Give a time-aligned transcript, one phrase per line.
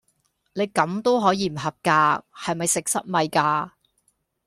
[0.53, 3.75] 你咁都可以唔合格，係唔係食塞米架！